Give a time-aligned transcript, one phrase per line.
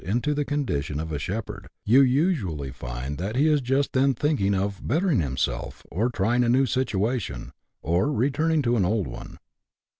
[0.03, 4.55] into the condition of a shepherd, you usually find that he is just then thinking
[4.55, 7.51] of" bettering himself," by trying a new situation,
[7.83, 9.37] or returning to an old one.